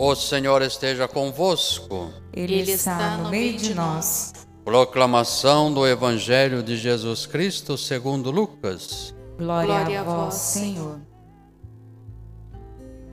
O 0.00 0.14
Senhor 0.14 0.62
esteja 0.62 1.08
convosco. 1.08 2.12
Ele 2.32 2.70
está 2.70 3.16
no 3.16 3.30
meio 3.30 3.58
de 3.58 3.74
nós. 3.74 4.32
Proclamação 4.64 5.74
do 5.74 5.84
Evangelho 5.84 6.62
de 6.62 6.76
Jesus 6.76 7.26
Cristo 7.26 7.76
segundo 7.76 8.30
Lucas. 8.30 9.12
Glória 9.36 10.00
a 10.00 10.04
vós, 10.04 10.34
Senhor. 10.34 11.00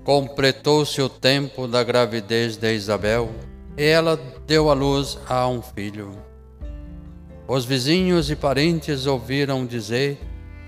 Completou-se 0.04 1.02
o 1.02 1.10
tempo 1.10 1.68
da 1.68 1.84
gravidez 1.84 2.56
de 2.56 2.76
Isabel 2.76 3.32
e 3.76 3.84
ela 3.84 4.16
deu 4.46 4.70
à 4.70 4.76
luz 4.76 5.18
a 5.28 5.48
um 5.48 5.64
filho. 5.64 6.12
Os 7.48 7.66
vizinhos 7.66 8.30
e 8.30 8.36
parentes 8.36 9.08
ouviram 9.08 9.66
dizer 9.66 10.20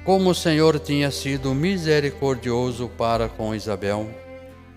como 0.03 0.31
o 0.31 0.35
Senhor 0.35 0.79
tinha 0.79 1.11
sido 1.11 1.53
misericordioso 1.53 2.89
para 2.97 3.29
com 3.29 3.53
Isabel 3.53 4.09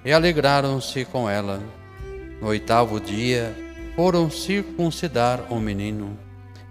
e 0.04 0.12
alegraram-se 0.12 1.04
com 1.04 1.28
ela. 1.28 1.60
No 2.40 2.48
oitavo 2.48 3.00
dia, 3.00 3.54
foram 3.94 4.30
circuncidar 4.30 5.52
o 5.52 5.60
menino 5.60 6.16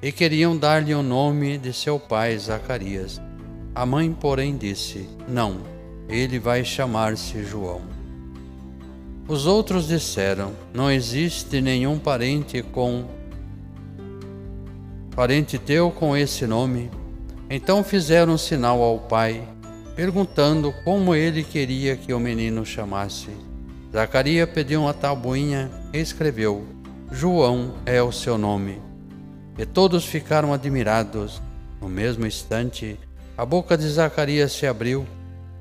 e 0.02 0.12
queriam 0.12 0.58
dar-lhe 0.58 0.94
o 0.96 1.04
nome 1.04 1.58
de 1.58 1.74
seu 1.74 2.00
pai 2.00 2.38
Zacarias. 2.38 3.22
A 3.76 3.86
mãe, 3.86 4.12
porém, 4.12 4.58
disse: 4.58 5.08
Não, 5.28 5.62
ele 6.08 6.40
vai 6.40 6.64
chamar-se 6.66 7.44
João. 7.44 7.82
Os 9.28 9.46
outros 9.46 9.88
disseram: 9.88 10.54
Não 10.74 10.90
existe 10.90 11.62
nenhum 11.62 12.00
parente 12.00 12.64
com 12.64 13.06
parente 15.16 15.58
teu 15.58 15.92
com 15.92 16.18
esse 16.18 16.48
nome. 16.48 16.90
Então 17.50 17.84
fizeram 17.84 18.38
sinal 18.38 18.82
ao 18.82 19.00
pai 19.00 19.44
perguntando 20.00 20.74
como 20.86 21.14
ele 21.14 21.44
queria 21.44 21.98
que 21.98 22.14
o 22.14 22.20
menino 22.22 22.66
chamasse. 22.66 23.32
Zacarias 23.92 24.50
pediu 24.50 24.84
uma 24.84 24.94
tabuinha 24.94 25.70
e 25.92 25.98
escreveu: 25.98 26.66
João 27.12 27.74
é 27.86 28.02
o 28.02 28.10
seu 28.10 28.38
nome. 28.38 28.82
E 29.58 29.66
todos 29.66 30.06
ficaram 30.06 30.54
admirados. 30.54 31.42
No 31.82 31.90
mesmo 31.90 32.26
instante, 32.26 32.98
a 33.38 33.46
boca 33.46 33.78
de 33.78 33.90
Zacarias 33.90 34.54
se 34.54 34.66
abriu, 34.66 35.06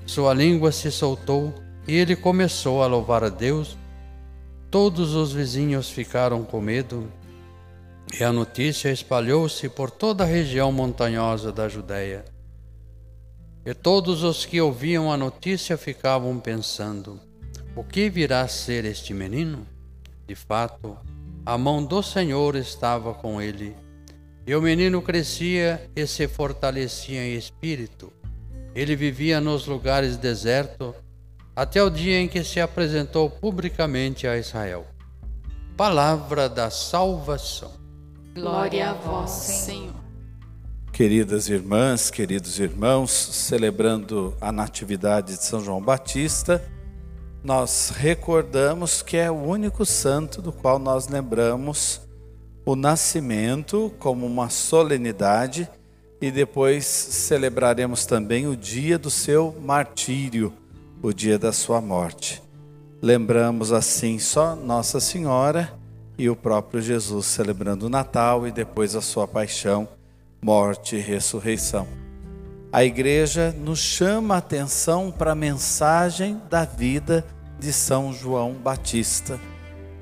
sua 0.07 0.33
língua 0.35 0.71
se 0.71 0.93
soltou 0.93 1.53
e 1.89 1.97
ele 1.97 2.15
começou 2.15 2.81
a 2.85 2.87
louvar 2.87 3.25
a 3.25 3.29
Deus. 3.29 3.77
Todos 4.71 5.17
os 5.17 5.33
vizinhos 5.33 5.91
ficaram 5.91 6.45
com 6.45 6.61
medo 6.61 7.09
e 8.17 8.23
a 8.23 8.33
notícia 8.33 8.93
espalhou-se 8.93 9.69
por 9.69 9.91
toda 9.91 10.23
a 10.23 10.29
região 10.29 10.71
montanhosa 10.71 11.51
da 11.51 11.69
Judéia. 11.69 12.38
E 13.65 13.75
todos 13.75 14.23
os 14.23 14.47
que 14.47 14.61
ouviam 14.61 15.13
a 15.13 15.17
notícia 15.17 15.77
ficavam 15.77 16.39
pensando: 16.39 17.21
o 17.77 17.85
que 17.85 18.09
virá 18.11 18.41
a 18.41 18.49
ser 18.49 18.85
este 18.85 19.13
menino? 19.15 19.67
De 20.27 20.35
fato, 20.35 20.97
a 21.45 21.57
mão 21.57 21.85
do 21.85 22.03
Senhor 22.03 22.57
estava 22.57 23.15
com 23.15 23.41
ele. 23.41 23.75
E 24.47 24.55
o 24.55 24.63
menino 24.63 25.01
crescia 25.01 25.91
e 25.95 26.07
se 26.07 26.27
fortalecia 26.27 27.25
em 27.25 27.35
espírito. 27.35 28.13
Ele 28.75 28.97
vivia 28.97 29.41
nos 29.41 29.67
lugares 29.67 30.17
desertos 30.17 30.95
até 31.55 31.83
o 31.83 31.91
dia 31.91 32.21
em 32.21 32.29
que 32.29 32.45
se 32.45 32.61
apresentou 32.61 33.29
publicamente 33.29 34.27
a 34.27 34.37
Israel. 34.37 34.87
Palavra 35.77 36.49
da 36.49 36.71
salvação. 36.71 37.73
Glória 38.35 38.91
a 38.91 38.93
vós, 38.93 39.31
Senhor. 39.31 40.08
Queridas 40.99 41.49
irmãs, 41.49 42.11
queridos 42.11 42.59
irmãos, 42.59 43.13
celebrando 43.13 44.37
a 44.41 44.51
Natividade 44.51 45.37
de 45.37 45.45
São 45.45 45.63
João 45.63 45.81
Batista, 45.81 46.61
nós 47.41 47.91
recordamos 47.97 49.01
que 49.01 49.17
é 49.17 49.31
o 49.31 49.37
único 49.37 49.87
santo 49.87 50.43
do 50.43 50.53
qual 50.53 50.77
nós 50.77 51.07
lembramos 51.07 52.01
o 52.67 52.75
nascimento 52.75 53.93
como 54.01 54.27
uma 54.27 54.51
solenidade 54.51 55.71
e 56.21 56.33
depois 56.33 56.85
celebraremos 56.85 58.05
também 58.05 58.49
o 58.49 58.57
dia 58.57 58.99
do 58.99 59.09
seu 59.09 59.55
martírio, 59.63 60.53
o 61.01 61.13
dia 61.13 61.39
da 61.39 61.53
sua 61.53 61.81
morte. 61.81 62.43
Lembramos 63.01 63.71
assim 63.71 64.19
só 64.19 64.57
Nossa 64.57 64.99
Senhora 64.99 65.73
e 66.19 66.29
o 66.29 66.35
próprio 66.35 66.83
Jesus 66.83 67.27
celebrando 67.27 67.87
o 67.87 67.89
Natal 67.89 68.49
e 68.49 68.51
depois 68.51 68.97
a 68.97 69.01
sua 69.01 69.29
paixão 69.29 69.89
morte 70.41 70.97
e 70.97 71.01
ressurreição. 71.01 71.87
A 72.73 72.85
igreja 72.85 73.55
nos 73.59 73.79
chama 73.79 74.35
a 74.35 74.39
atenção 74.39 75.11
para 75.11 75.33
a 75.33 75.35
mensagem 75.35 76.41
da 76.51 76.65
vida 76.65 77.25
de 77.59 77.73
São 77.73 78.13
João 78.13 78.53
Batista. 78.53 79.39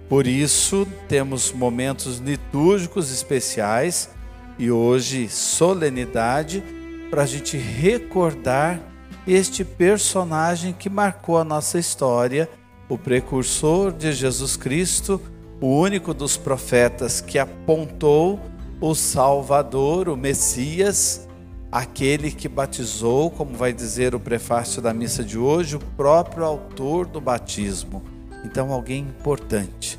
Por 0.09 0.27
isso, 0.27 0.87
temos 1.09 1.53
momentos 1.53 2.19
litúrgicos 2.19 3.13
especiais 3.13 4.11
e 4.59 4.71
hoje 4.71 5.29
solenidade 5.29 6.63
para 7.11 7.23
a 7.23 7.27
gente 7.27 7.57
recordar 7.57 8.81
este 9.27 9.65
personagem 9.65 10.73
que 10.73 10.89
marcou 10.89 11.39
a 11.39 11.45
nossa 11.45 11.79
história, 11.79 12.49
o 12.89 12.97
precursor 12.97 13.93
de 13.93 14.13
Jesus 14.13 14.57
Cristo, 14.57 15.21
o 15.61 15.69
único 15.69 16.15
dos 16.15 16.37
profetas 16.37 17.21
que 17.21 17.39
apontou 17.39 18.41
o 18.81 18.95
Salvador, 18.95 20.09
o 20.09 20.17
Messias, 20.17 21.27
aquele 21.71 22.31
que 22.31 22.49
batizou, 22.49 23.31
como 23.31 23.57
vai 23.57 23.73
dizer 23.73 24.15
o 24.15 24.21
prefácio 24.21 24.83
da 24.83 24.93
missa 24.93 25.25
de 25.25 25.39
hoje, 25.39 25.77
o 25.77 25.81
próprio 25.81 26.45
autor 26.45 27.07
do 27.07 27.21
batismo. 27.21 28.03
Então, 28.45 28.73
alguém 28.73 29.01
importante. 29.01 29.99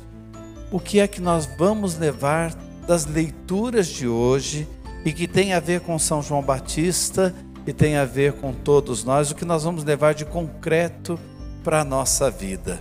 O 0.70 0.78
que 0.78 1.00
é 1.00 1.08
que 1.08 1.20
nós 1.20 1.48
vamos 1.58 1.98
levar 1.98 2.54
das 2.86 3.04
leituras 3.04 3.86
de 3.86 4.06
hoje 4.06 4.66
e 5.04 5.12
que 5.12 5.26
tem 5.26 5.52
a 5.52 5.60
ver 5.60 5.80
com 5.80 5.98
São 5.98 6.22
João 6.22 6.42
Batista 6.42 7.34
e 7.66 7.72
tem 7.72 7.96
a 7.96 8.04
ver 8.04 8.34
com 8.34 8.52
todos 8.52 9.02
nós? 9.04 9.30
O 9.30 9.34
que 9.34 9.44
nós 9.44 9.64
vamos 9.64 9.84
levar 9.84 10.14
de 10.14 10.24
concreto 10.24 11.18
para 11.64 11.80
a 11.80 11.84
nossa 11.84 12.30
vida? 12.30 12.80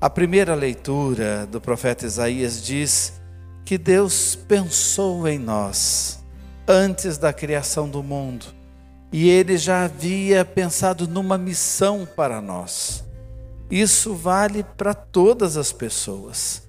A 0.00 0.10
primeira 0.10 0.54
leitura 0.54 1.46
do 1.46 1.60
profeta 1.60 2.04
Isaías 2.04 2.62
diz 2.62 3.14
que 3.66 3.76
Deus 3.76 4.36
pensou 4.36 5.26
em 5.26 5.40
nós 5.40 6.20
antes 6.68 7.18
da 7.18 7.32
criação 7.32 7.88
do 7.88 8.00
mundo 8.00 8.46
e 9.12 9.28
ele 9.28 9.58
já 9.58 9.84
havia 9.84 10.44
pensado 10.44 11.08
numa 11.08 11.36
missão 11.36 12.06
para 12.06 12.40
nós. 12.40 13.04
Isso 13.68 14.14
vale 14.14 14.62
para 14.62 14.94
todas 14.94 15.56
as 15.56 15.72
pessoas. 15.72 16.62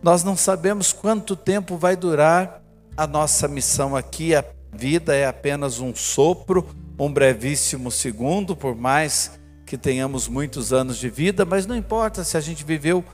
Nós 0.00 0.22
não 0.22 0.36
sabemos 0.36 0.92
quanto 0.92 1.34
tempo 1.34 1.76
vai 1.76 1.96
durar 1.96 2.62
a 2.96 3.08
nossa 3.08 3.48
missão 3.48 3.96
aqui. 3.96 4.32
A 4.32 4.44
vida 4.72 5.16
é 5.16 5.26
apenas 5.26 5.80
um 5.80 5.96
sopro, 5.96 6.68
um 6.96 7.12
brevíssimo 7.12 7.90
segundo, 7.90 8.54
por 8.54 8.76
mais 8.76 9.32
que 9.64 9.76
tenhamos 9.76 10.28
muitos 10.28 10.72
anos 10.72 10.96
de 10.96 11.10
vida, 11.10 11.44
mas 11.44 11.66
não 11.66 11.74
importa 11.74 12.22
se 12.22 12.36
a 12.36 12.40
gente 12.40 12.64
viveu 12.64 13.04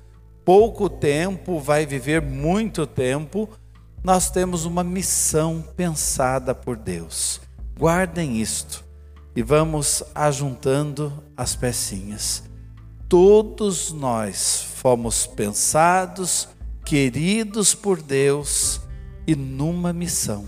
pouco 0.45 0.89
tempo, 0.89 1.59
vai 1.59 1.87
viver 1.87 2.21
muito 2.21 2.87
tempo, 2.87 3.49
nós 4.03 4.31
temos 4.31 4.65
uma 4.65 4.83
missão 4.83 5.65
pensada 5.77 6.55
por 6.55 6.77
Deus. 6.77 7.41
Guardem 7.79 8.41
isto 8.41 8.85
e 9.35 9.43
vamos 9.43 10.03
ajuntando 10.15 11.13
as 11.37 11.55
pecinhas. 11.55 12.43
Todos 13.09 13.93
nós 13.93 14.67
fomos 14.77 15.27
pensados, 15.27 16.49
queridos 16.85 17.75
por 17.75 18.03
Deus 18.03 18.81
e 19.27 19.37
numa 19.37 19.93
missão. 19.93 20.47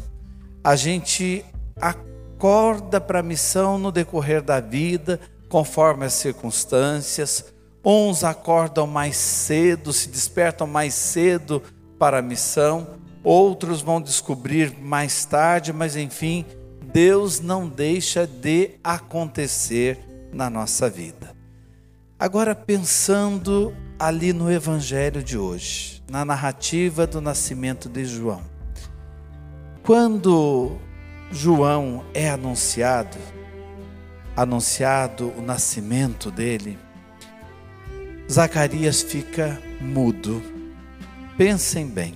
A 0.63 0.75
gente 0.75 1.45
acorda 1.81 3.01
para 3.01 3.21
a 3.21 3.23
missão 3.23 3.79
no 3.79 3.93
decorrer 3.93 4.43
da 4.43 4.61
vida, 4.61 5.21
conforme 5.49 6.07
as 6.07 6.15
circunstâncias, 6.15 7.54
Uns 7.85 8.25
acordam 8.25 8.87
mais 8.87 9.17
cedo, 9.17 9.93
se 9.93 10.09
despertam 10.09 10.67
mais 10.67 10.95
cedo 10.95 11.63
para 11.99 12.19
a 12.19 12.23
missão, 12.23 12.87
outros 13.23 13.83
vão 13.83 14.01
descobrir 14.01 14.75
mais 14.81 15.25
tarde, 15.25 15.73
mas 15.73 15.95
enfim, 15.95 16.47
Deus 16.93 17.41
não 17.41 17.69
deixa 17.69 18.27
de 18.27 18.73
acontecer 18.83 19.99
na 20.33 20.49
nossa 20.49 20.89
vida. 20.89 21.35
Agora, 22.19 22.55
pensando 22.55 23.75
ali 23.99 24.33
no 24.33 24.51
Evangelho 24.51 25.23
de 25.23 25.37
hoje, 25.37 26.03
na 26.11 26.25
narrativa 26.25 27.07
do 27.07 27.21
nascimento 27.21 27.89
de 27.89 28.05
João. 28.05 28.43
Quando 29.83 30.79
João 31.31 32.05
é 32.15 32.31
anunciado, 32.31 33.19
anunciado 34.37 35.33
o 35.37 35.43
nascimento 35.43 36.31
dele, 36.31 36.79
Zacarias 38.31 39.03
fica 39.03 39.61
mudo. 39.81 40.43
Pensem 41.37 41.87
bem. 41.87 42.15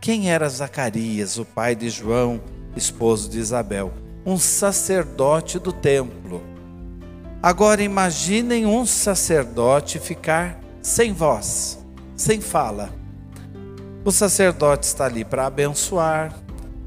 Quem 0.00 0.32
era 0.32 0.48
Zacarias, 0.48 1.38
o 1.38 1.44
pai 1.44 1.76
de 1.76 1.88
João, 1.88 2.40
esposo 2.74 3.30
de 3.30 3.38
Isabel? 3.38 3.92
Um 4.26 4.36
sacerdote 4.36 5.60
do 5.60 5.72
templo. 5.72 6.42
Agora 7.40 7.82
imaginem 7.82 8.66
um 8.66 8.84
sacerdote 8.84 10.00
ficar 10.00 10.58
sem 10.82 11.12
voz, 11.12 11.78
sem 12.16 12.40
fala. 12.40 12.92
O 14.04 14.10
sacerdote 14.10 14.86
está 14.86 15.04
ali 15.04 15.24
para 15.24 15.46
abençoar, 15.46 16.34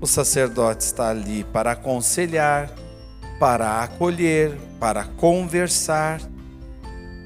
o 0.02 0.06
sacerdote 0.06 0.84
está 0.84 1.10
ali 1.10 1.46
para 1.46 1.72
aconselhar, 1.72 2.70
para 3.40 3.82
acolher, 3.82 4.58
para 4.78 5.06
conversar. 5.06 6.20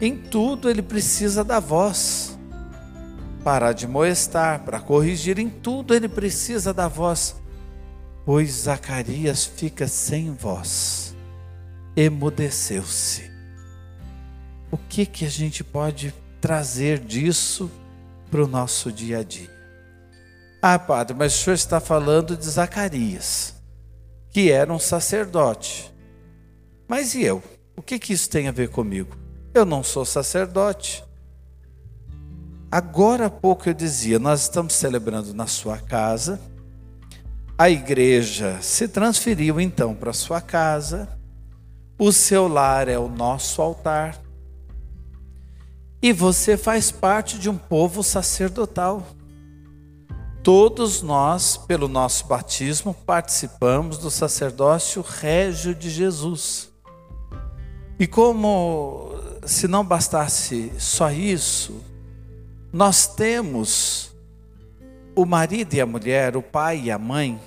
Em 0.01 0.16
tudo 0.16 0.69
ele 0.69 0.81
precisa 0.81 1.44
da 1.44 1.60
voz. 1.60 2.38
Para 3.44 3.69
admoestar, 3.69 4.63
para 4.63 4.80
corrigir, 4.80 5.40
em 5.40 5.50
tudo 5.50 5.94
ele 5.94 6.07
precisa 6.07 6.74
da 6.74 6.88
voz. 6.88 7.36
Pois 8.25 8.51
Zacarias 8.51 9.46
fica 9.46 9.88
sem 9.88 10.31
voz, 10.34 11.16
emudeceu-se. 11.96 13.30
O 14.72 14.78
que 14.78 15.06
que 15.06 15.25
a 15.25 15.30
gente 15.30 15.63
pode 15.63 16.13
trazer 16.40 17.00
disso 17.00 17.72
para 18.30 18.44
o 18.44 18.48
nosso 18.48 18.92
dia 18.92 19.19
a 19.19 19.24
dia? 19.24 19.50
Ah, 20.62 20.78
padre, 20.78 21.16
mas 21.18 21.34
o 21.34 21.44
senhor 21.44 21.56
está 21.56 21.80
falando 21.80 22.38
de 22.38 22.46
Zacarias, 22.46 23.56
que 24.30 24.51
era 24.51 24.72
um 24.72 24.80
sacerdote. 24.80 25.92
Mas 26.88 27.16
e 27.16 27.24
eu? 27.24 27.42
O 27.75 27.81
que, 27.81 27.98
que 27.98 28.13
isso 28.13 28.30
tem 28.30 28.48
a 28.48 28.51
ver 28.51 28.69
comigo? 28.69 29.18
Eu 29.60 29.66
não 29.66 29.84
sou 29.84 30.06
sacerdote. 30.06 31.04
Agora 32.72 33.26
há 33.26 33.30
pouco 33.30 33.68
eu 33.68 33.74
dizia, 33.74 34.18
nós 34.18 34.44
estamos 34.44 34.72
celebrando 34.72 35.34
na 35.34 35.48
sua 35.48 35.78
casa. 35.78 36.40
A 37.58 37.70
igreja 37.70 38.58
se 38.62 38.88
transferiu 38.88 39.60
então 39.60 39.94
para 39.94 40.14
sua 40.14 40.40
casa. 40.40 41.10
O 42.00 42.14
seu 42.14 42.48
lar 42.48 42.88
é 42.88 42.98
o 42.98 43.10
nosso 43.10 43.62
altar. 43.62 44.18
E 46.02 46.14
você 46.14 46.56
faz 46.56 46.90
parte 46.90 47.38
de 47.38 47.50
um 47.50 47.58
povo 47.58 48.02
sacerdotal. 48.02 49.06
Todos 50.42 51.02
nós, 51.02 51.58
pelo 51.58 51.90
nosso 51.90 52.26
batismo, 52.28 52.94
participamos 52.94 53.98
do 53.98 54.10
sacerdócio 54.10 55.02
régio 55.02 55.76
de 55.76 55.90
Jesus. 55.90 56.72
E 58.00 58.08
como 58.08 59.20
se 59.45 59.68
não 59.68 59.83
bastasse 59.83 60.71
só 60.77 61.12
isso, 61.12 61.83
nós 62.71 63.07
temos 63.07 64.15
o 65.15 65.25
marido 65.25 65.74
e 65.74 65.81
a 65.81 65.86
mulher, 65.86 66.38
o 66.38 66.41
pai 66.41 66.81
e 66.86 66.91
a 66.91 66.97
mãe, 66.97 67.39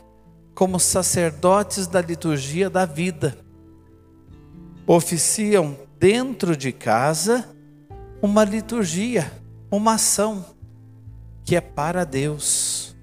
como 0.54 0.78
sacerdotes 0.78 1.86
da 1.86 2.00
liturgia 2.00 2.68
da 2.68 2.84
vida. 2.84 3.38
Oficiam 4.86 5.76
dentro 5.98 6.56
de 6.56 6.72
casa 6.72 7.48
uma 8.20 8.44
liturgia, 8.44 9.32
uma 9.70 9.94
ação 9.94 10.44
que 11.44 11.56
é 11.56 11.60
para 11.60 12.04
Deus. 12.04 12.94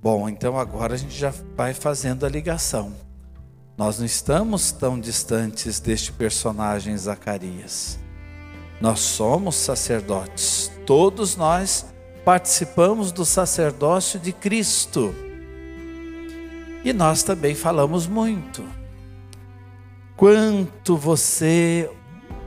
Bom, 0.00 0.28
então 0.28 0.58
agora 0.58 0.94
a 0.94 0.96
gente 0.96 1.16
já 1.16 1.32
vai 1.56 1.74
fazendo 1.74 2.24
a 2.24 2.28
ligação. 2.28 3.05
Nós 3.76 3.98
não 3.98 4.06
estamos 4.06 4.72
tão 4.72 4.98
distantes 4.98 5.80
deste 5.80 6.10
personagem 6.10 6.96
Zacarias. 6.96 7.98
Nós 8.80 9.00
somos 9.00 9.54
sacerdotes. 9.54 10.72
Todos 10.86 11.36
nós 11.36 11.84
participamos 12.24 13.12
do 13.12 13.24
sacerdócio 13.24 14.18
de 14.18 14.32
Cristo. 14.32 15.14
E 16.82 16.92
nós 16.94 17.22
também 17.22 17.54
falamos 17.54 18.06
muito. 18.06 18.64
Quanto 20.16 20.96
você 20.96 21.90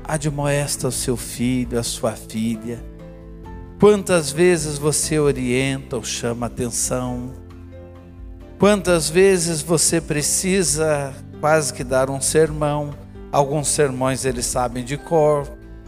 admoesta 0.03 0.87
o 0.87 0.91
seu 0.91 1.15
filho, 1.15 1.77
a 1.77 1.83
sua 1.83 2.13
filha. 2.13 2.83
Quantas 3.79 4.31
vezes 4.31 4.79
você 4.79 5.19
orienta 5.19 5.95
ou 5.95 6.03
chama 6.03 6.47
atenção 6.47 7.31
Quantas 8.59 9.09
vezes 9.09 9.61
você 9.61 10.01
precisa 10.01 11.13
quase 11.39 11.73
que 11.73 11.81
dar 11.81 12.09
um 12.09 12.19
sermão? 12.19 12.93
Alguns 13.31 13.69
sermões 13.69 14.25
eles 14.25 14.45
sabem 14.47 14.83
de 14.83 14.97
cor, 14.97 15.47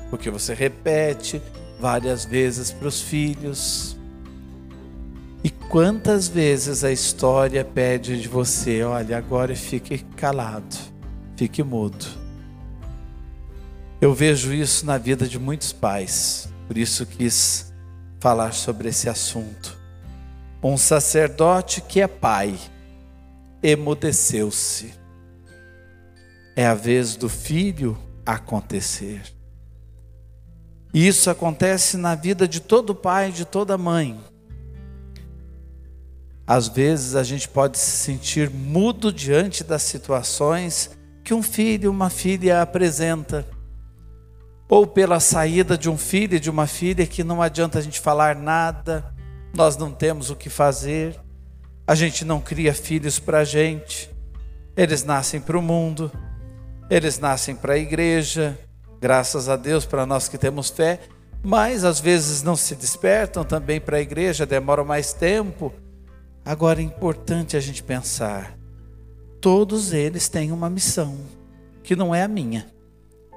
porque 0.09 0.29
você 0.29 0.53
repete 0.53 1.41
várias 1.81 2.23
vezes 2.23 2.71
para 2.71 2.87
os 2.87 3.01
filhos. 3.01 3.97
E 5.43 5.49
quantas 5.49 6.29
vezes 6.29 6.85
a 6.85 6.93
história 6.93 7.65
pede 7.65 8.21
de 8.21 8.29
você, 8.29 8.83
olha, 8.83 9.17
agora 9.17 9.53
fique 9.53 9.97
calado, 10.15 10.77
fique 11.35 11.61
mudo. 11.61 12.05
Eu 13.99 14.13
vejo 14.13 14.53
isso 14.53 14.85
na 14.85 14.97
vida 14.97 15.27
de 15.27 15.37
muitos 15.37 15.73
pais, 15.73 16.47
por 16.69 16.77
isso 16.77 17.05
quis 17.05 17.73
falar 18.21 18.53
sobre 18.53 18.87
esse 18.87 19.09
assunto. 19.09 19.80
Um 20.63 20.77
sacerdote 20.77 21.81
que 21.81 22.01
é 22.01 22.07
pai 22.07 22.55
emudeceu-se. 23.63 24.93
É 26.55 26.67
a 26.67 26.75
vez 26.75 27.15
do 27.15 27.27
filho 27.27 27.97
acontecer. 28.25 29.21
E 30.93 31.07
isso 31.07 31.29
acontece 31.29 31.97
na 31.97 32.13
vida 32.15 32.47
de 32.47 32.59
todo 32.59 32.93
pai 32.93 33.29
e 33.29 33.33
de 33.33 33.45
toda 33.45 33.77
mãe. 33.77 34.19
Às 36.45 36.67
vezes 36.67 37.15
a 37.15 37.23
gente 37.23 37.47
pode 37.47 37.77
se 37.77 37.91
sentir 37.91 38.49
mudo 38.49 39.11
diante 39.11 39.63
das 39.63 39.83
situações 39.83 40.91
que 41.23 41.33
um 41.33 41.41
filho, 41.41 41.89
uma 41.89 42.09
filha 42.09 42.61
apresenta. 42.61 43.47
Ou 44.67 44.85
pela 44.85 45.19
saída 45.19 45.77
de 45.77 45.89
um 45.89 45.97
filho 45.97 46.35
e 46.35 46.39
de 46.39 46.49
uma 46.49 46.67
filha 46.67 47.07
que 47.07 47.23
não 47.23 47.41
adianta 47.41 47.79
a 47.79 47.81
gente 47.81 47.99
falar 47.99 48.35
nada, 48.35 49.13
nós 49.53 49.77
não 49.77 49.91
temos 49.91 50.29
o 50.29 50.35
que 50.35 50.49
fazer, 50.49 51.19
a 51.85 51.95
gente 51.95 52.23
não 52.23 52.39
cria 52.39 52.73
filhos 52.73 53.19
para 53.19 53.39
a 53.39 53.43
gente, 53.43 54.09
eles 54.75 55.03
nascem 55.03 55.41
para 55.41 55.57
o 55.57 55.61
mundo, 55.61 56.11
eles 56.89 57.19
nascem 57.19 57.55
para 57.55 57.73
a 57.73 57.77
igreja, 57.77 58.57
graças 58.99 59.49
a 59.49 59.55
Deus 59.55 59.85
para 59.85 60.05
nós 60.05 60.29
que 60.29 60.37
temos 60.37 60.69
fé, 60.69 60.99
mas 61.43 61.83
às 61.83 61.99
vezes 61.99 62.43
não 62.43 62.55
se 62.55 62.75
despertam 62.75 63.43
também 63.43 63.81
para 63.81 63.97
a 63.97 64.01
igreja, 64.01 64.45
demoram 64.45 64.85
mais 64.85 65.11
tempo. 65.11 65.73
Agora 66.45 66.79
é 66.79 66.83
importante 66.83 67.57
a 67.57 67.59
gente 67.59 67.83
pensar: 67.83 68.57
todos 69.39 69.91
eles 69.91 70.29
têm 70.29 70.51
uma 70.51 70.69
missão, 70.69 71.17
que 71.83 71.95
não 71.95 72.13
é 72.13 72.23
a 72.23 72.27
minha, 72.27 72.67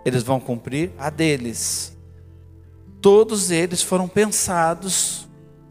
eles 0.04 0.22
vão 0.22 0.38
cumprir 0.38 0.92
a 0.98 1.10
deles. 1.10 1.96
Todos 3.00 3.50
eles 3.50 3.82
foram 3.82 4.08
pensados 4.08 5.23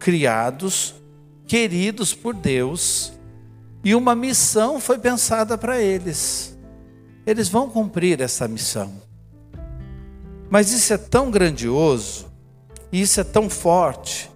criados, 0.04 0.94
queridos 1.48 2.14
por 2.14 2.34
Deus, 2.34 3.14
e 3.86 3.96
uma 3.96 4.14
missão 4.14 4.78
foi 4.82 5.00
pensada 5.00 5.58
para 5.58 5.82
eles. 5.82 6.58
Eles 7.26 7.48
vão 7.48 7.70
cumprir 7.70 8.20
essa 8.20 8.46
missão. 8.46 8.94
Mas 10.50 10.74
isso 10.74 10.94
é 10.94 10.98
tão 10.98 11.32
grandioso, 11.32 12.30
isso 12.92 13.22
é 13.22 13.24
tão 13.24 13.50
forte, 13.50 14.30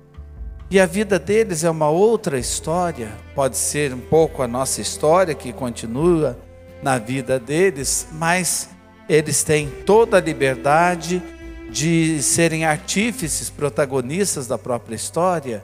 e 0.71 0.79
a 0.79 0.85
vida 0.85 1.19
deles 1.19 1.65
é 1.65 1.69
uma 1.69 1.89
outra 1.89 2.39
história, 2.39 3.11
pode 3.35 3.57
ser 3.57 3.93
um 3.93 3.99
pouco 3.99 4.41
a 4.41 4.47
nossa 4.47 4.79
história 4.79 5.35
que 5.35 5.51
continua 5.51 6.39
na 6.81 6.97
vida 6.97 7.37
deles, 7.37 8.07
mas 8.13 8.69
eles 9.09 9.43
têm 9.43 9.69
toda 9.85 10.15
a 10.15 10.21
liberdade 10.21 11.21
de 11.69 12.21
serem 12.23 12.65
artífices, 12.65 13.49
protagonistas 13.49 14.47
da 14.47 14.57
própria 14.57 14.95
história, 14.95 15.63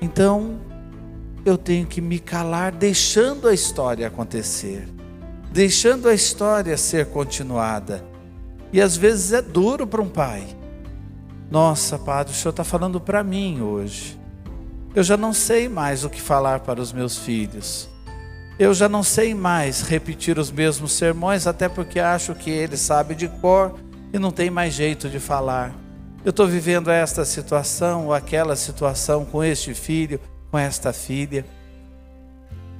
então 0.00 0.60
eu 1.44 1.56
tenho 1.56 1.86
que 1.86 2.00
me 2.00 2.18
calar, 2.18 2.72
deixando 2.72 3.48
a 3.48 3.54
história 3.54 4.06
acontecer, 4.06 4.88
deixando 5.52 6.08
a 6.08 6.14
história 6.14 6.76
ser 6.76 7.06
continuada. 7.06 8.04
E 8.72 8.80
às 8.80 8.96
vezes 8.96 9.32
é 9.32 9.40
duro 9.40 9.86
para 9.86 10.02
um 10.02 10.08
pai. 10.08 10.44
Nossa, 11.50 11.98
padre, 11.98 12.32
o 12.32 12.36
senhor 12.36 12.50
está 12.50 12.64
falando 12.64 13.00
para 13.00 13.22
mim 13.22 13.60
hoje. 13.60 14.18
Eu 14.94 15.02
já 15.02 15.16
não 15.16 15.32
sei 15.32 15.68
mais 15.68 16.04
o 16.04 16.10
que 16.10 16.20
falar 16.20 16.60
para 16.60 16.80
os 16.80 16.92
meus 16.92 17.16
filhos. 17.18 17.88
Eu 18.58 18.74
já 18.74 18.88
não 18.88 19.02
sei 19.02 19.34
mais 19.34 19.82
repetir 19.82 20.38
os 20.38 20.50
mesmos 20.50 20.92
sermões, 20.92 21.46
até 21.46 21.68
porque 21.68 22.00
acho 22.00 22.34
que 22.34 22.50
ele 22.50 22.76
sabe 22.76 23.14
de 23.14 23.28
cor 23.28 23.78
e 24.12 24.18
não 24.18 24.30
tem 24.30 24.50
mais 24.50 24.74
jeito 24.74 25.08
de 25.08 25.18
falar. 25.18 25.74
Eu 26.24 26.30
estou 26.30 26.46
vivendo 26.46 26.90
esta 26.90 27.24
situação 27.24 28.06
ou 28.06 28.14
aquela 28.14 28.56
situação 28.56 29.24
com 29.24 29.44
este 29.44 29.74
filho, 29.74 30.20
com 30.50 30.58
esta 30.58 30.92
filha. 30.92 31.44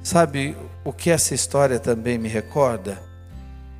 Sabe 0.03 0.55
o 0.83 0.91
que 0.91 1.09
essa 1.09 1.33
história 1.33 1.79
também 1.79 2.17
me 2.17 2.27
recorda? 2.27 3.01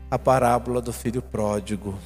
A 0.10 0.18
parábola 0.18 0.82
do 0.82 0.94
filho 0.94 1.22
pródigo. 1.22 1.98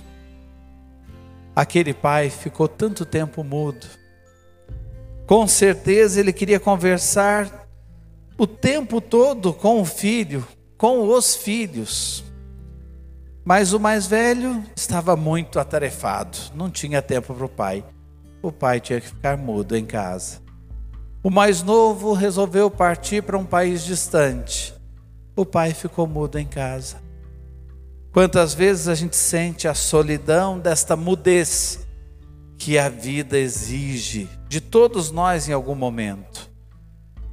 Aquele 1.56 1.94
pai 1.94 2.30
ficou 2.30 2.68
tanto 2.68 3.06
tempo 3.06 3.44
mudo. 3.44 3.86
Com 5.28 5.48
certeza 5.48 6.20
ele 6.20 6.34
queria 6.34 6.60
conversar 6.60 7.68
o 8.38 8.48
tempo 8.48 9.00
todo 9.00 9.54
com 9.54 9.82
o 9.82 9.86
filho, 9.86 10.48
com 10.78 11.08
os 11.08 11.36
filhos. 11.36 12.24
Mas 13.44 13.74
o 13.74 13.80
mais 13.80 14.06
velho 14.06 14.64
estava 14.76 15.16
muito 15.16 15.60
atarefado, 15.60 16.38
não 16.54 16.70
tinha 16.70 17.02
tempo 17.02 17.34
para 17.34 17.46
o 17.46 17.50
pai. 17.50 17.84
O 18.42 18.52
pai 18.52 18.80
tinha 18.80 19.02
que 19.02 19.08
ficar 19.08 19.36
mudo 19.36 19.76
em 19.76 19.86
casa. 19.86 20.40
O 21.24 21.30
mais 21.30 21.64
novo 21.64 22.14
resolveu 22.14 22.70
partir 22.70 23.24
para 23.24 23.38
um 23.38 23.46
país 23.46 23.84
distante. 23.84 24.74
O 25.36 25.46
pai 25.46 25.74
ficou 25.74 26.06
mudo 26.06 26.38
em 26.38 26.46
casa. 26.46 26.98
Quantas 28.12 28.54
vezes 28.54 28.88
a 28.88 28.96
gente 28.96 29.16
sente 29.16 29.68
a 29.68 29.74
solidão 29.74 30.60
desta 30.60 30.96
mudez 30.96 31.88
que 32.58 32.78
a 32.78 32.90
vida 32.90 33.40
exige 33.40 34.30
de 34.48 34.62
todos 34.62 35.10
nós 35.10 35.50
em 35.50 35.54
algum 35.54 35.74
momento. 35.74 36.50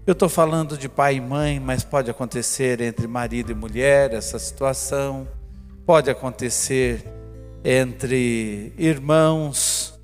Eu 0.06 0.12
estou 0.12 0.28
falando 0.28 0.78
de 0.78 0.88
pai 0.88 1.16
e 1.16 1.20
mãe, 1.20 1.60
mas 1.60 1.84
pode 1.84 2.10
acontecer 2.10 2.80
entre 2.80 3.06
marido 3.06 3.52
e 3.52 3.54
mulher 3.54 4.14
essa 4.14 4.38
situação 4.38 5.28
pode 5.88 6.10
acontecer 6.10 7.02
entre 7.64 8.74
irmãos, 8.76 9.98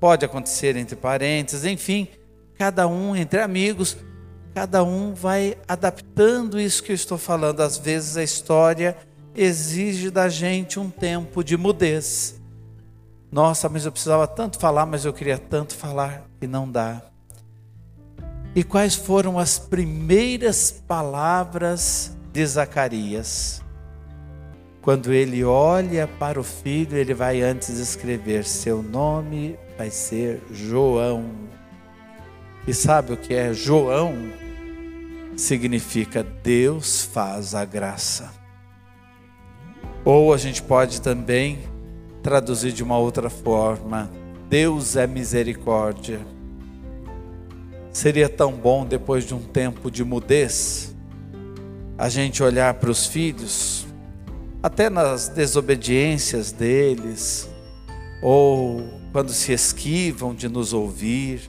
pode 0.00 0.24
acontecer 0.24 0.76
entre 0.76 0.96
parentes, 0.96 1.62
enfim, 1.62 2.08
cada 2.56 2.88
um 2.88 3.14
entre 3.14 3.42
amigos, 3.42 3.98
cada 4.54 4.82
um 4.82 5.12
vai 5.12 5.54
adaptando 5.68 6.58
isso 6.58 6.82
que 6.82 6.90
eu 6.90 6.94
estou 6.94 7.18
falando. 7.18 7.60
Às 7.60 7.76
vezes 7.76 8.16
a 8.16 8.22
história 8.22 8.96
exige 9.34 10.10
da 10.10 10.30
gente 10.30 10.80
um 10.80 10.88
tempo 10.88 11.44
de 11.44 11.54
mudez. 11.54 12.40
Nossa, 13.30 13.68
mas 13.68 13.84
eu 13.84 13.92
precisava 13.92 14.26
tanto 14.26 14.58
falar, 14.58 14.86
mas 14.86 15.04
eu 15.04 15.12
queria 15.12 15.36
tanto 15.36 15.74
falar 15.74 16.26
e 16.40 16.46
não 16.46 16.66
dá. 16.66 17.02
E 18.54 18.64
quais 18.64 18.94
foram 18.94 19.38
as 19.38 19.58
primeiras 19.58 20.70
palavras 20.70 22.16
de 22.32 22.46
Zacarias? 22.46 23.65
Quando 24.86 25.12
ele 25.12 25.42
olha 25.42 26.06
para 26.06 26.38
o 26.38 26.44
filho, 26.44 26.96
ele 26.96 27.12
vai 27.12 27.42
antes 27.42 27.70
escrever: 27.70 28.44
seu 28.44 28.84
nome 28.84 29.58
vai 29.76 29.90
ser 29.90 30.40
João. 30.52 31.28
E 32.68 32.72
sabe 32.72 33.12
o 33.12 33.16
que 33.16 33.34
é 33.34 33.52
João? 33.52 34.14
Significa 35.36 36.22
Deus 36.22 37.02
faz 37.02 37.52
a 37.52 37.64
graça. 37.64 38.32
Ou 40.04 40.32
a 40.32 40.36
gente 40.36 40.62
pode 40.62 41.00
também 41.00 41.58
traduzir 42.22 42.70
de 42.70 42.84
uma 42.84 42.96
outra 42.96 43.28
forma: 43.28 44.08
Deus 44.48 44.94
é 44.94 45.04
misericórdia. 45.04 46.20
Seria 47.90 48.28
tão 48.28 48.52
bom 48.52 48.86
depois 48.86 49.24
de 49.24 49.34
um 49.34 49.42
tempo 49.42 49.90
de 49.90 50.04
mudez 50.04 50.94
a 51.98 52.08
gente 52.08 52.40
olhar 52.40 52.74
para 52.74 52.88
os 52.88 53.04
filhos 53.08 53.85
até 54.66 54.90
nas 54.90 55.28
desobediências 55.28 56.50
deles, 56.50 57.48
ou 58.20 58.82
quando 59.12 59.30
se 59.30 59.52
esquivam 59.52 60.34
de 60.34 60.48
nos 60.48 60.72
ouvir, 60.72 61.42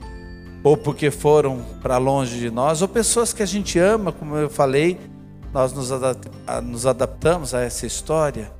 ou 0.62 0.76
porque 0.76 1.10
foram 1.10 1.64
para 1.82 1.98
longe 1.98 2.38
de 2.38 2.48
nós, 2.48 2.80
ou 2.80 2.86
pessoas 2.86 3.32
que 3.32 3.42
a 3.42 3.46
gente 3.46 3.76
ama, 3.76 4.12
como 4.12 4.36
eu 4.36 4.48
falei, 4.48 5.00
nós 5.52 5.72
nos, 5.72 6.86
adaptamos 6.86 7.54
a 7.54 7.60
essa 7.60 7.86
história. 7.86 8.52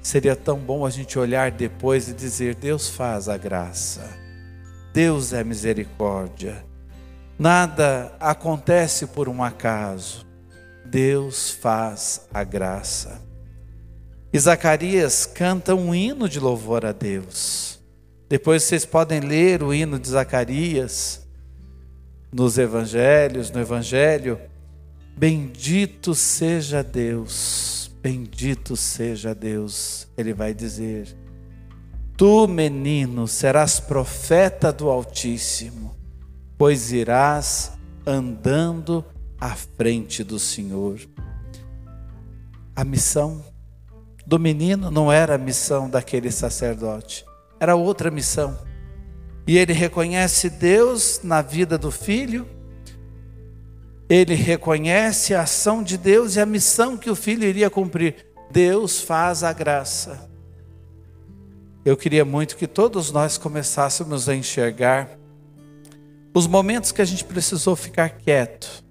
Seria 0.00 0.36
tão 0.36 0.58
bom 0.58 0.86
a 0.86 0.90
gente 0.90 1.18
olhar 1.18 1.50
depois 1.50 2.08
e 2.08 2.12
dizer: 2.12 2.54
Deus 2.54 2.88
faz 2.88 3.28
a 3.28 3.36
graça, 3.36 4.08
Deus 4.92 5.32
é 5.32 5.42
misericórdia, 5.42 6.64
nada 7.36 8.14
acontece 8.20 9.08
por 9.08 9.28
um 9.28 9.42
acaso, 9.42 10.24
Deus 10.86 11.50
faz 11.50 12.28
a 12.32 12.44
graça. 12.44 13.31
E 14.32 14.38
Zacarias 14.38 15.26
canta 15.26 15.74
um 15.74 15.94
hino 15.94 16.26
de 16.26 16.40
louvor 16.40 16.86
a 16.86 16.92
Deus. 16.92 17.78
Depois 18.30 18.62
vocês 18.62 18.86
podem 18.86 19.20
ler 19.20 19.62
o 19.62 19.74
hino 19.74 19.98
de 19.98 20.08
Zacarias 20.08 21.28
nos 22.32 22.56
evangelhos, 22.56 23.50
no 23.50 23.60
evangelho. 23.60 24.40
Bendito 25.14 26.14
seja 26.14 26.82
Deus, 26.82 27.90
bendito 28.00 28.74
seja 28.74 29.34
Deus, 29.34 30.08
ele 30.16 30.32
vai 30.32 30.54
dizer. 30.54 31.14
Tu, 32.16 32.48
menino, 32.48 33.28
serás 33.28 33.78
profeta 33.78 34.72
do 34.72 34.88
Altíssimo, 34.88 35.94
pois 36.56 36.90
irás 36.90 37.72
andando 38.06 39.04
à 39.38 39.54
frente 39.54 40.24
do 40.24 40.38
Senhor. 40.38 40.98
A 42.74 42.82
missão 42.82 43.51
do 44.26 44.38
menino 44.38 44.90
não 44.90 45.10
era 45.10 45.34
a 45.34 45.38
missão 45.38 45.90
daquele 45.90 46.30
sacerdote, 46.30 47.24
era 47.58 47.74
outra 47.74 48.10
missão. 48.10 48.56
E 49.46 49.58
ele 49.58 49.72
reconhece 49.72 50.48
Deus 50.48 51.20
na 51.22 51.42
vida 51.42 51.76
do 51.76 51.90
filho, 51.90 52.48
ele 54.08 54.34
reconhece 54.34 55.34
a 55.34 55.42
ação 55.42 55.82
de 55.82 55.96
Deus 55.96 56.36
e 56.36 56.40
a 56.40 56.46
missão 56.46 56.96
que 56.96 57.10
o 57.10 57.16
filho 57.16 57.44
iria 57.44 57.70
cumprir. 57.70 58.26
Deus 58.50 59.00
faz 59.00 59.42
a 59.42 59.52
graça. 59.52 60.30
Eu 61.84 61.96
queria 61.96 62.24
muito 62.24 62.56
que 62.56 62.66
todos 62.66 63.10
nós 63.10 63.36
começássemos 63.38 64.28
a 64.28 64.34
enxergar 64.36 65.18
os 66.34 66.46
momentos 66.46 66.92
que 66.92 67.02
a 67.02 67.04
gente 67.04 67.24
precisou 67.24 67.74
ficar 67.74 68.10
quieto, 68.10 68.84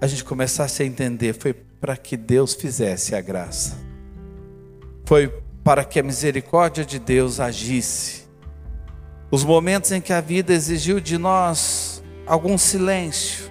a 0.00 0.06
gente 0.06 0.24
começasse 0.24 0.82
a 0.82 0.86
entender, 0.86 1.32
foi 1.34 1.54
para 1.54 1.96
que 1.96 2.16
Deus 2.16 2.54
fizesse 2.54 3.14
a 3.14 3.20
graça 3.20 3.91
foi 5.12 5.28
para 5.62 5.84
que 5.84 6.00
a 6.00 6.02
misericórdia 6.02 6.86
de 6.86 6.98
Deus 6.98 7.38
agisse. 7.38 8.22
Os 9.30 9.44
momentos 9.44 9.92
em 9.92 10.00
que 10.00 10.10
a 10.10 10.22
vida 10.22 10.54
exigiu 10.54 11.00
de 11.00 11.18
nós 11.18 12.02
algum 12.26 12.56
silêncio. 12.56 13.50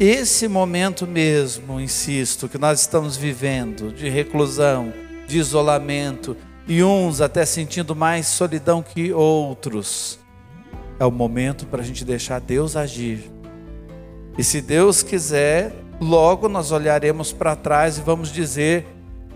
Esse 0.00 0.48
momento 0.48 1.06
mesmo, 1.06 1.80
insisto, 1.80 2.48
que 2.48 2.58
nós 2.58 2.80
estamos 2.80 3.16
vivendo 3.16 3.92
de 3.92 4.08
reclusão, 4.08 4.92
de 5.28 5.38
isolamento, 5.38 6.36
e 6.66 6.82
uns 6.82 7.20
até 7.20 7.44
sentindo 7.46 7.94
mais 7.94 8.26
solidão 8.26 8.82
que 8.82 9.12
outros, 9.12 10.18
é 10.98 11.04
o 11.04 11.10
momento 11.12 11.66
para 11.66 11.82
a 11.82 11.84
gente 11.84 12.04
deixar 12.04 12.40
Deus 12.40 12.74
agir. 12.74 13.30
E 14.36 14.42
se 14.42 14.60
Deus 14.60 15.04
quiser, 15.04 15.72
logo 16.00 16.48
nós 16.48 16.72
olharemos 16.72 17.32
para 17.32 17.54
trás 17.54 17.96
e 17.96 18.00
vamos 18.00 18.32
dizer: 18.32 18.84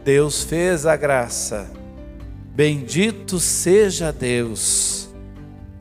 Deus 0.09 0.43
fez 0.43 0.87
a 0.87 0.97
graça. 0.97 1.71
Bendito 2.55 3.39
seja 3.39 4.11
Deus. 4.11 5.07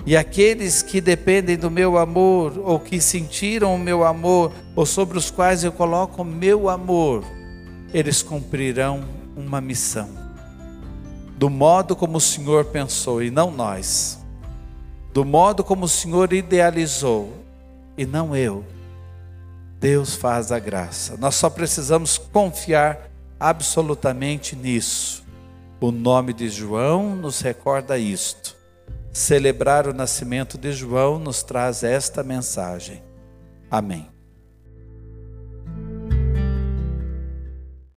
E 0.06 0.18
aqueles 0.18 0.82
que 0.82 1.00
dependem 1.00 1.56
do 1.56 1.72
meu 1.72 1.98
amor, 1.98 2.58
ou 2.58 2.78
que 2.78 3.00
sentiram 3.00 3.74
o 3.74 3.80
meu 3.80 4.04
amor, 4.04 4.52
ou 4.76 4.86
sobre 4.86 5.18
os 5.18 5.32
quais 5.32 5.64
eu 5.64 5.72
coloco 5.72 6.24
o 6.24 6.26
meu 6.26 6.68
amor, 6.68 7.24
eles 7.94 8.22
cumprirão 8.22 9.06
uma 9.34 9.62
missão. 9.62 10.10
Do 11.38 11.50
modo 11.50 11.96
como 11.96 12.18
o 12.18 12.22
Senhor 12.22 12.66
pensou 12.66 13.24
e 13.24 13.32
não 13.32 13.50
nós. 13.50 14.20
Do 15.14 15.24
modo 15.24 15.64
como 15.64 15.86
o 15.86 15.90
Senhor 15.90 16.34
idealizou 16.34 17.32
e 17.98 18.06
não 18.06 18.36
eu. 18.36 18.66
Deus 19.80 20.16
faz 20.16 20.52
a 20.52 20.60
graça. 20.60 21.16
Nós 21.16 21.36
só 21.36 21.50
precisamos 21.50 22.18
confiar 22.18 23.08
absolutamente 23.40 24.56
nisso. 24.56 25.26
O 25.80 25.92
nome 25.92 26.34
de 26.34 26.50
João 26.50 27.16
nos 27.16 27.42
recorda 27.42 27.98
isto. 27.98 28.56
Celebrar 29.14 29.88
o 29.88 29.94
nascimento 29.94 30.58
de 30.58 30.72
João 30.72 31.20
nos 31.20 31.44
traz 31.44 31.84
esta 31.84 32.24
mensagem. 32.24 33.04
Amém. 33.70 34.17